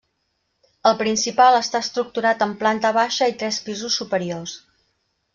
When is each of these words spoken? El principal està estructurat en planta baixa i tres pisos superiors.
El 0.91 0.95
principal 1.01 1.57
està 1.57 1.81
estructurat 1.87 2.41
en 2.45 2.55
planta 2.61 2.91
baixa 2.95 3.27
i 3.33 3.35
tres 3.43 3.59
pisos 3.67 3.99
superiors. 4.01 4.55